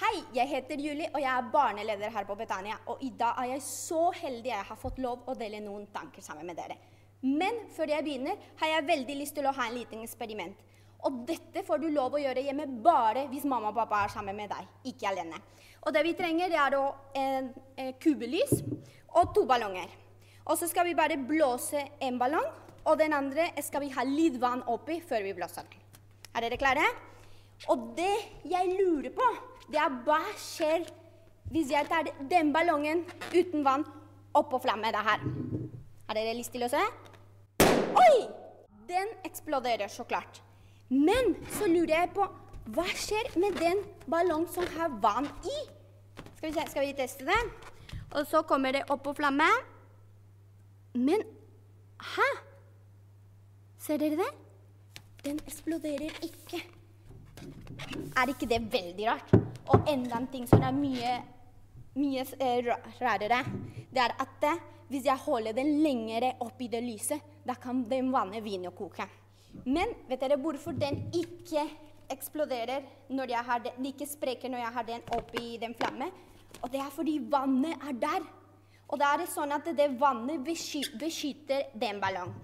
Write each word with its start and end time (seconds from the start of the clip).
Hei, 0.00 0.22
jeg 0.32 0.48
heter 0.48 0.80
Julie, 0.80 1.10
og 1.12 1.20
jeg 1.20 1.28
er 1.28 1.48
barneleder 1.52 2.08
her 2.14 2.24
på 2.24 2.32
Betania. 2.32 2.78
Og 2.88 3.02
i 3.04 3.10
dag 3.20 3.36
er 3.42 3.50
jeg 3.50 3.60
så 3.66 4.06
heldig 4.16 4.48
jeg 4.48 4.64
har 4.70 4.78
fått 4.80 4.96
lov 5.04 5.26
å 5.28 5.34
dele 5.36 5.58
noen 5.60 5.82
tanker 5.92 6.24
sammen 6.24 6.48
med 6.48 6.56
dere. 6.56 6.78
Men 7.20 7.58
før 7.76 7.92
jeg 7.92 8.06
begynner, 8.06 8.38
har 8.62 8.70
jeg 8.70 8.86
veldig 8.88 9.16
lyst 9.18 9.36
til 9.36 9.44
å 9.44 9.52
ha 9.52 9.66
en 9.68 9.76
liten 9.76 10.00
eksperiment. 10.00 10.62
Og 11.04 11.18
dette 11.28 11.60
får 11.66 11.82
du 11.82 11.90
lov 11.92 12.16
å 12.16 12.22
gjøre 12.22 12.46
hjemme 12.46 12.64
bare 12.80 13.26
hvis 13.28 13.44
mamma 13.44 13.74
og 13.74 13.76
pappa 13.76 14.00
er 14.06 14.14
sammen 14.14 14.40
med 14.40 14.48
deg, 14.54 14.70
ikke 14.88 15.10
alene. 15.10 15.42
Og 15.84 15.92
det 15.92 16.06
vi 16.08 16.16
trenger, 16.16 16.48
det 16.48 16.62
er 16.64 16.78
en, 17.26 17.52
en 17.84 17.92
kubelys 18.00 18.56
og 19.10 19.36
to 19.36 19.44
ballonger. 19.52 19.92
Og 20.46 20.56
så 20.56 20.70
skal 20.72 20.88
vi 20.88 20.96
bare 20.96 21.20
blåse 21.20 21.84
en 22.00 22.16
ballong, 22.16 22.48
og 22.88 22.96
den 23.04 23.12
andre 23.20 23.52
skal 23.60 23.84
vi 23.84 23.92
ha 23.92 24.08
litt 24.08 24.40
vann 24.40 24.64
oppi 24.64 25.02
før 25.04 25.28
vi 25.28 25.36
blåser 25.36 25.68
den. 25.68 25.86
Er 26.32 26.48
dere 26.48 26.62
klare? 26.64 26.88
Og 27.68 27.90
det 28.00 28.14
jeg 28.48 28.76
lurer 28.80 29.12
på, 29.12 29.26
det 29.70 29.80
er 29.80 29.96
hva 30.06 30.20
skjer 30.38 30.86
hvis 31.50 31.72
jeg 31.72 31.88
tar 31.90 32.10
den 32.30 32.52
ballongen 32.54 33.02
uten 33.34 33.64
vann 33.66 33.86
oppå 34.38 34.60
flamme 34.62 34.92
det 34.94 35.02
her. 35.06 35.24
Har 36.06 36.18
dere 36.18 36.36
lyst 36.38 36.52
til 36.54 36.66
å 36.66 36.70
se? 36.70 36.82
Oi! 37.98 38.14
Den 38.90 39.10
eksploderer 39.26 39.90
så 39.90 40.02
klart. 40.06 40.40
Men 40.90 41.36
så 41.58 41.68
lurer 41.70 41.94
jeg 42.00 42.12
på 42.14 42.26
hva 42.74 42.86
skjer 42.98 43.30
med 43.38 43.58
den 43.58 43.82
ballongen 44.10 44.50
som 44.50 44.66
har 44.76 44.94
vann 45.02 45.28
i? 45.46 45.58
Skal 46.36 46.50
vi, 46.50 46.54
se, 46.56 46.64
skal 46.70 46.86
vi 46.86 46.96
teste 46.98 47.26
det? 47.28 47.40
Og 48.18 48.26
så 48.26 48.42
kommer 48.46 48.74
det 48.74 48.86
opp 48.90 49.04
på 49.06 49.14
flamme. 49.18 49.46
Men 50.98 51.22
Hæ? 52.00 52.28
Ser 53.78 53.96
dere 54.00 54.16
det? 54.16 54.30
Den 55.24 55.40
eksploderer 55.46 56.16
ikke. 56.24 56.62
Er 58.16 58.32
ikke 58.32 58.48
det 58.48 58.72
veldig 58.72 59.06
rart? 59.10 59.49
Og 59.68 59.88
enda 59.88 60.16
en 60.16 60.28
ting 60.32 60.46
som 60.48 60.62
er 60.64 60.74
mye, 60.74 61.14
mye 62.00 62.24
eh, 62.38 62.70
rarere, 63.00 63.44
det 63.90 64.02
er 64.02 64.16
at 64.22 64.46
eh, 64.48 64.62
hvis 64.90 65.06
jeg 65.06 65.22
holder 65.22 65.54
den 65.54 65.76
lengre 65.84 66.32
opp 66.42 66.62
i 66.62 66.70
det 66.70 66.80
lyset, 66.82 67.22
da 67.46 67.54
kan 67.54 67.84
den 67.88 68.10
vannet 68.12 68.42
begynne 68.42 68.72
koke. 68.74 69.06
Men 69.66 69.92
vet 70.08 70.22
dere 70.22 70.38
hvorfor 70.40 70.74
den 70.74 71.04
ikke 71.14 71.66
eksploderer 72.10 72.86
når 73.14 73.34
jeg 73.34 73.46
har 73.46 73.62
den 73.64 73.86
ikke 73.90 74.08
spreker 74.08 74.50
når 74.50 74.64
jeg 74.64 74.74
har 74.74 74.86
den 74.88 75.08
oppi 75.14 75.56
den 75.62 75.74
flamme? 75.78 76.10
Og 76.62 76.70
det 76.72 76.80
er 76.82 76.90
fordi 76.94 77.18
vannet 77.30 77.78
er 77.86 77.98
der. 78.02 78.26
Og 78.90 78.98
da 78.98 79.12
er 79.12 79.22
det 79.22 79.30
sånn 79.30 79.54
at 79.54 79.68
det 79.76 79.92
vannet 80.00 80.42
beskytter 80.42 81.70
den 81.78 82.00
ballongen. 82.02 82.34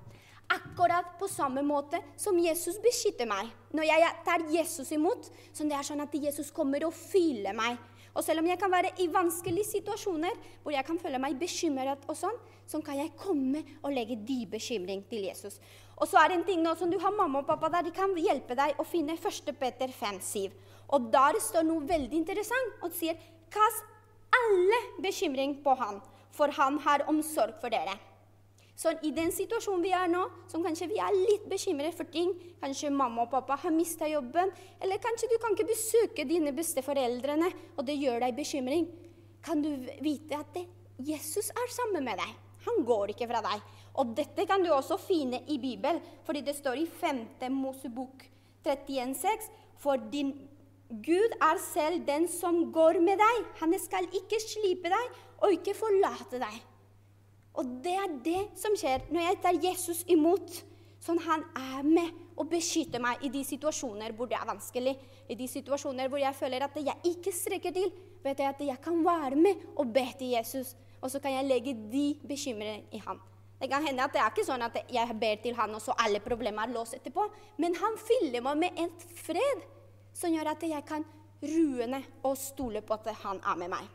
Akkurat 0.53 1.17
på 1.19 1.27
samme 1.29 1.63
måte 1.67 1.99
som 2.17 2.39
Jesus 2.39 2.79
beskytter 2.83 3.27
meg. 3.27 3.51
Når 3.75 3.89
jeg 3.89 4.11
tar 4.27 4.47
Jesus 4.53 4.93
imot, 4.95 5.29
så 5.53 5.67
det 5.67 5.75
er 5.75 5.87
sånn 5.87 6.05
at 6.05 6.15
Jesus 6.15 6.53
kommer 6.55 6.87
og 6.87 6.95
fyller 6.95 7.57
meg. 7.57 7.81
Og 8.17 8.25
selv 8.25 8.41
om 8.41 8.47
jeg 8.49 8.57
kan 8.61 8.73
være 8.73 8.95
i 9.03 9.09
vanskelige 9.13 9.69
situasjoner 9.75 10.37
hvor 10.63 10.73
jeg 10.73 10.87
kan 10.89 11.01
føle 11.01 11.19
meg 11.21 11.37
bekymret, 11.41 12.07
og 12.09 12.17
sånn, 12.17 12.39
så 12.67 12.81
kan 12.85 12.97
jeg 12.97 13.13
komme 13.21 13.61
og 13.83 13.93
legge 13.93 14.17
dyp 14.17 14.55
bekymring 14.55 15.03
til 15.11 15.27
Jesus. 15.29 15.59
Og 16.01 16.09
så 16.09 16.23
er 16.23 16.31
det 16.31 16.39
en 16.39 16.47
ting 16.49 16.63
nå 16.65 16.73
som 16.79 16.91
du 16.93 16.97
har 17.03 17.15
mamma 17.15 17.43
og 17.43 17.51
pappa 17.51 17.71
der, 17.73 17.89
de 17.89 17.93
kan 17.97 18.15
hjelpe 18.17 18.57
deg 18.57 18.81
å 18.81 18.89
finne 18.89 19.19
1. 19.19 19.53
Peter 19.61 19.93
5,7. 19.93 20.49
Og 20.97 21.11
der 21.13 21.39
står 21.43 21.67
noe 21.67 21.85
veldig 21.89 22.17
interessant 22.17 22.83
og 22.87 22.95
sier 22.97 23.21
kast 23.53 23.85
alle 24.37 24.81
bekymring 25.03 25.59
på 25.65 25.77
han, 25.81 26.01
for 26.33 26.53
han 26.57 26.79
har 26.85 27.05
omsorg 27.11 27.59
for 27.61 27.73
dere. 27.73 27.97
Så 28.77 28.93
i 29.09 29.11
den 29.17 29.31
situasjonen 29.33 29.85
vi 29.85 29.93
er 29.97 30.09
nå, 30.13 30.21
som 30.53 30.65
kanskje 30.65 30.91
vi 30.91 30.99
er 31.01 31.15
litt 31.17 31.47
bekymret 31.49 31.97
for 31.97 32.09
ting 32.13 32.35
Kanskje 32.61 32.91
mamma 32.93 33.25
og 33.25 33.31
pappa 33.33 33.57
har 33.63 33.73
mista 33.73 34.09
jobben, 34.11 34.51
eller 34.83 35.01
kanskje 35.01 35.31
du 35.31 35.37
kan 35.41 35.55
ikke 35.55 35.71
besøke 35.71 36.27
dine 36.29 36.53
besteforeldrene, 36.57 37.49
og 37.77 37.87
det 37.89 37.97
gjør 38.01 38.25
deg 38.25 38.37
bekymring. 38.37 38.89
Kan 39.45 39.63
du 39.65 39.71
vite 40.03 40.41
at 40.41 40.51
det, 40.57 40.67
Jesus 41.07 41.53
er 41.53 41.73
sammen 41.73 42.05
med 42.05 42.21
deg? 42.21 42.33
Han 42.67 42.85
går 42.89 43.13
ikke 43.15 43.29
fra 43.31 43.43
deg. 43.45 43.65
Og 44.01 44.13
dette 44.17 44.45
kan 44.49 44.65
du 44.65 44.73
også 44.75 44.99
finne 45.01 45.41
i 45.53 45.59
Bibelen, 45.63 46.03
fordi 46.27 46.43
det 46.45 46.57
står 46.59 46.81
i 46.83 46.87
5. 46.89 47.23
Mosebok 47.55 48.25
31,6. 48.67 49.51
For 49.81 50.01
din 50.13 50.35
Gud 50.89 51.37
er 51.43 51.61
selv 51.63 52.05
den 52.07 52.27
som 52.31 52.65
går 52.73 53.01
med 53.05 53.21
deg. 53.23 53.45
Han 53.61 53.75
skal 53.83 54.09
ikke 54.15 54.41
slipe 54.43 54.91
deg 54.93 55.21
og 55.43 55.55
ikke 55.55 55.77
forlate 55.77 56.41
deg. 56.43 56.57
Og 57.57 57.77
det 57.85 57.95
er 57.97 58.17
det 58.25 58.41
som 58.61 58.75
skjer 58.77 59.07
når 59.13 59.29
jeg 59.29 59.43
tar 59.45 59.61
Jesus 59.65 60.03
imot. 60.13 60.63
Sånn 61.03 61.21
han 61.23 61.45
er 61.57 61.85
med 61.87 62.25
og 62.37 62.49
beskytter 62.51 63.01
meg 63.01 63.23
i 63.25 63.31
de 63.33 63.43
situasjoner 63.47 64.13
hvor 64.17 64.29
det 64.29 64.37
er 64.39 64.49
vanskelig. 64.49 64.97
I 65.29 65.37
de 65.39 65.47
situasjoner 65.49 66.11
hvor 66.13 66.21
jeg 66.21 66.37
føler 66.37 66.67
at 66.67 66.77
jeg 66.77 67.13
ikke 67.13 67.33
strekker 67.33 67.75
til. 67.77 67.93
Vet 68.25 68.43
jeg 68.43 68.51
at 68.51 68.67
jeg 68.69 68.83
kan 68.83 68.99
være 69.05 69.39
med 69.39 69.65
og 69.77 69.93
be 69.95 70.05
til 70.19 70.35
Jesus. 70.35 70.75
Og 71.01 71.13
så 71.13 71.21
kan 71.23 71.37
jeg 71.37 71.49
legge 71.49 71.75
de 71.93 72.07
bekymringene 72.27 72.91
i 72.93 73.01
han. 73.07 73.21
Det 73.57 73.71
kan 73.73 73.85
hende 73.87 74.05
at 74.05 74.13
det 74.13 74.21
er 74.21 74.33
ikke 74.33 74.45
sånn 74.45 74.65
at 74.67 74.75
jeg 74.93 75.17
ber 75.17 75.39
til 75.41 75.55
han, 75.57 75.73
og 75.73 75.81
så 75.81 75.95
alle 76.05 76.21
problemer 76.21 76.67
er 76.67 76.75
låst 76.75 76.99
etterpå. 76.99 77.25
Men 77.63 77.77
han 77.81 77.97
fyller 77.97 78.45
meg 78.45 78.59
med 78.67 78.83
en 78.83 78.91
fred 79.17 79.63
som 80.17 80.33
gjør 80.33 80.53
at 80.53 80.67
jeg 80.69 80.85
kan 80.89 81.07
roe 81.47 81.87
ned 81.89 82.11
og 82.25 82.37
stole 82.41 82.83
på 82.85 82.97
at 82.99 83.09
han 83.23 83.41
er 83.41 83.63
med 83.63 83.73
meg. 83.73 83.89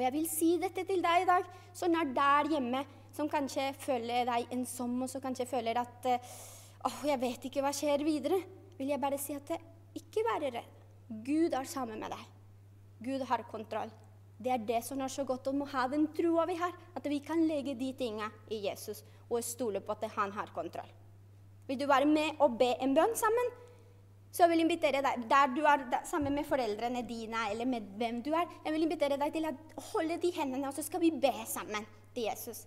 Og 0.00 0.06
jeg 0.06 0.14
vil 0.14 0.28
si 0.32 0.54
dette 0.56 0.80
til 0.88 1.02
deg 1.04 1.26
i 1.26 1.28
dag, 1.28 1.48
som 1.76 1.92
er 1.92 2.08
der 2.16 2.46
hjemme, 2.54 2.80
som 3.12 3.28
kanskje 3.28 3.66
føler 3.76 4.24
deg 4.24 4.54
ensom, 4.56 4.94
og 5.04 5.10
som 5.12 5.20
kanskje 5.20 5.44
føler 5.50 5.76
at 5.76 6.06
eh, 6.08 6.30
åh, 6.88 7.02
jeg 7.04 7.20
vet 7.20 7.44
ikke 7.44 7.60
hva 7.60 7.72
skjer 7.76 8.00
videre. 8.06 8.38
Vil 8.78 8.94
jeg 8.94 9.02
bare 9.02 9.18
si 9.20 9.36
at 9.36 9.52
ikke 10.00 10.24
vær 10.24 10.46
redd. 10.46 10.70
Gud 11.26 11.52
er 11.52 11.68
sammen 11.68 12.00
med 12.00 12.14
deg. 12.14 12.24
Gud 13.04 13.26
har 13.28 13.44
kontroll. 13.50 13.92
Det 14.40 14.54
er 14.54 14.64
det 14.64 14.80
som 14.86 15.04
er 15.04 15.12
så 15.12 15.26
godt 15.28 15.52
om 15.52 15.66
å 15.66 15.68
ha 15.74 15.84
den 15.92 16.08
troa 16.16 16.48
vi 16.48 16.56
har, 16.56 16.72
at 16.96 17.12
vi 17.12 17.20
kan 17.20 17.44
legge 17.44 17.76
de 17.76 17.92
tingene 17.98 18.30
i 18.48 18.62
Jesus 18.70 19.02
og 19.28 19.44
stole 19.44 19.84
på 19.84 19.98
at 19.98 20.08
han 20.16 20.32
har 20.32 20.48
kontroll. 20.56 20.88
Vil 21.68 21.76
du 21.76 21.84
være 21.84 22.08
med 22.08 22.40
og 22.40 22.56
be 22.56 22.72
en 22.80 22.96
bønn 22.96 23.12
sammen? 23.20 23.52
Så 24.30 24.44
jeg 24.44 24.52
vil 24.52 24.62
invitere 24.62 25.02
deg, 25.02 25.24
der 25.30 25.54
du 25.54 25.64
er 25.66 26.04
sammen 26.06 26.36
med 26.38 26.46
foreldrene 26.46 27.02
dine, 27.06 27.48
eller 27.50 27.66
med 27.66 27.88
hvem 27.98 28.20
du 28.22 28.30
er, 28.30 28.46
jeg 28.64 28.74
vil 28.74 28.86
invitere 28.86 29.18
deg 29.18 29.32
til 29.34 29.48
å 29.48 29.54
holde 29.90 30.20
de 30.22 30.30
hendene, 30.36 30.68
og 30.68 30.76
så 30.76 30.84
skal 30.86 31.02
vi 31.02 31.10
be 31.10 31.32
sammen 31.50 31.86
til 32.14 32.28
Jesus. 32.28 32.62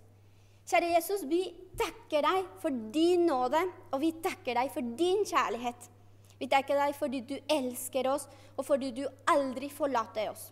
Kjære 0.68 0.90
Jesus, 0.94 1.24
vi 1.28 1.42
takker 1.76 2.24
deg 2.24 2.50
for 2.60 2.84
din 2.92 3.26
nåde, 3.28 3.60
og 3.92 4.00
vi 4.00 4.12
takker 4.24 4.56
deg 4.60 4.72
for 4.72 4.94
din 4.96 5.24
kjærlighet. 5.28 5.90
Vi 6.40 6.48
takker 6.52 6.80
deg 6.80 6.96
fordi 6.96 7.20
du 7.28 7.36
elsker 7.52 8.08
oss, 8.12 8.26
og 8.56 8.64
fordi 8.68 8.90
du 8.96 9.04
aldri 9.32 9.70
forlater 9.72 10.32
oss. 10.32 10.50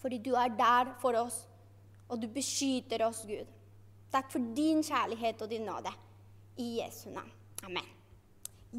Fordi 0.00 0.20
du 0.24 0.32
er 0.36 0.52
der 0.56 0.94
for 1.00 1.16
oss, 1.20 1.42
og 2.08 2.20
du 2.20 2.28
beskytter 2.32 3.04
oss, 3.06 3.24
Gud. 3.28 3.48
Takk 4.12 4.30
for 4.32 4.54
din 4.56 4.84
kjærlighet 4.84 5.42
og 5.42 5.50
din 5.50 5.64
nåde. 5.68 5.92
I 6.60 6.78
Jesu 6.78 7.08
navn. 7.10 7.32
Amen. 7.64 8.03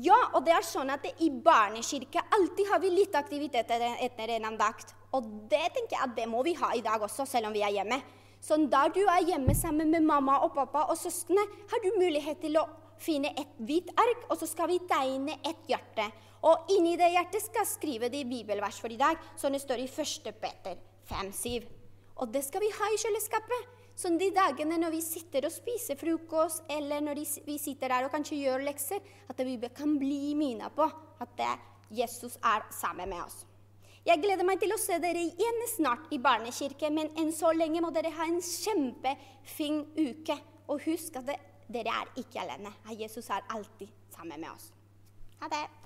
Ja, 0.03 0.17
og 0.35 0.43
det 0.43 0.51
er 0.51 0.65
sånn 0.67 0.91
at 0.91 1.05
i 1.23 1.29
barnekirke 1.31 2.19
alltid 2.35 2.67
har 2.67 2.81
vi 2.83 2.91
litt 2.91 3.15
aktivitet 3.15 3.69
etter 3.71 4.33
en 4.35 4.49
andakt. 4.49 4.91
Og 5.15 5.27
det 5.47 5.69
tenker 5.71 5.95
jeg 5.95 6.03
at 6.03 6.15
det 6.17 6.25
må 6.27 6.41
vi 6.43 6.55
ha 6.59 6.73
i 6.75 6.83
dag 6.83 7.03
også, 7.05 7.23
selv 7.29 7.47
om 7.47 7.55
vi 7.55 7.63
er 7.63 7.71
hjemme. 7.77 8.01
Så 8.43 8.57
da 8.69 8.83
du 8.91 8.99
er 9.01 9.23
hjemme 9.25 9.55
sammen 9.55 9.93
med 9.93 10.03
mamma 10.03 10.41
og 10.43 10.51
pappa 10.57 10.83
og 10.91 10.99
søstrene, 10.99 11.45
har 11.71 11.81
du 11.81 11.95
mulighet 11.95 12.43
til 12.43 12.59
å 12.59 12.65
finne 13.01 13.31
et 13.39 13.55
hvitt 13.63 13.87
ark, 13.95 14.27
og 14.29 14.35
så 14.39 14.49
skal 14.49 14.69
vi 14.73 14.81
tegne 14.89 15.37
et 15.47 15.63
hjerte. 15.71 16.09
Og 16.45 16.75
inni 16.75 16.97
det 16.99 17.13
hjertet 17.15 17.47
skal 17.47 17.65
skrive 17.65 18.11
de 18.11 18.25
bibelvers 18.27 18.81
for 18.83 18.91
i 18.91 18.99
dag, 18.99 19.15
som 19.39 19.55
det 19.55 19.63
står 19.63 19.85
i 19.85 19.87
1. 19.87 20.29
Peter 20.43 20.75
5,7. 21.07 21.65
Og 22.19 22.35
det 22.35 22.43
skal 22.45 22.63
vi 22.63 22.75
ha 22.75 22.91
i 22.91 22.99
kjøleskapet. 22.99 23.71
Så 23.95 24.11
de 24.19 24.27
dagene 24.35 24.77
når 24.81 24.91
vi 24.91 25.01
sitter 25.03 25.47
og 25.47 25.53
spiser 25.55 25.95
frokost, 25.99 26.65
eller 26.69 27.03
når 27.03 27.21
vi 27.45 27.57
sitter 27.61 27.93
der 27.93 28.07
og 28.07 28.11
kanskje 28.11 28.41
gjør 28.43 28.65
lekser, 28.67 28.99
at 29.31 29.39
vi 29.47 29.55
kan 29.71 29.95
bli 29.99 30.35
minnet 30.35 30.75
på 30.75 30.87
at 31.23 31.43
Jesus 31.95 32.35
er 32.43 32.65
sammen 32.75 33.09
med 33.09 33.23
oss. 33.23 33.45
Jeg 34.05 34.21
gleder 34.21 34.45
meg 34.45 34.59
til 34.61 34.69
å 34.69 34.77
se 34.77 34.99
dere 35.01 35.23
igjen 35.23 35.63
snart 35.71 36.11
i 36.13 36.19
barnekirke, 36.21 36.91
men 36.93 37.09
enn 37.17 37.31
så 37.33 37.49
lenge 37.55 37.81
må 37.81 37.89
dere 37.95 38.11
ha 38.13 38.27
en 38.29 38.37
kjempefin 38.43 39.81
uke. 39.97 40.37
Og 40.69 40.83
husk 40.85 41.17
at 41.21 41.31
dere 41.71 41.95
er 42.03 42.11
ikke 42.21 42.43
alene. 42.43 42.73
Jesus 42.99 43.31
er 43.33 43.47
alltid 43.53 43.89
sammen 44.13 44.41
med 44.41 44.51
oss. 44.51 44.69
Ha 45.41 45.49
det. 45.49 45.84